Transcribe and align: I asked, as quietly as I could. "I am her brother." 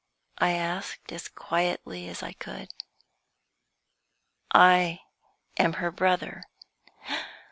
I 0.39 0.53
asked, 0.53 1.11
as 1.11 1.27
quietly 1.27 2.09
as 2.09 2.23
I 2.23 2.33
could. 2.33 2.73
"I 4.51 5.01
am 5.57 5.73
her 5.73 5.91
brother." 5.91 6.41